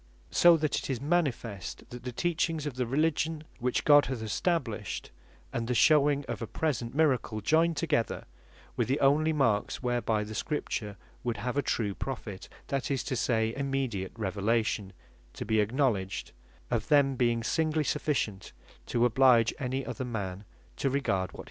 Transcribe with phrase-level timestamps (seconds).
[0.31, 5.11] So that it is manifest, that the teaching of the Religion which God hath established,
[5.53, 8.25] and the showing of a present Miracle, joined together,
[8.75, 13.15] were the only marks whereby the Scripture would have a true Prophet, that is to
[13.15, 14.93] say immediate Revelation
[15.33, 16.31] to be acknowledged;
[16.71, 18.53] neither of them being singly sufficient
[18.87, 20.45] to oblige any other man
[20.77, 21.39] to regard what he saith.